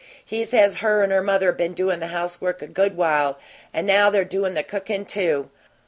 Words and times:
He 0.25 0.43
says 0.43 0.77
her 0.77 1.03
and 1.03 1.11
her 1.11 1.21
mother 1.21 1.51
been 1.51 1.75
doin' 1.75 1.99
the 1.99 2.07
housework 2.07 2.63
a 2.63 2.67
good 2.67 2.97
while, 2.97 3.37
and 3.71 3.85
now 3.85 4.09
they're 4.09 4.25
doin' 4.25 4.55
the 4.55 4.63
cookin,' 4.63 5.05
too. 5.05 5.51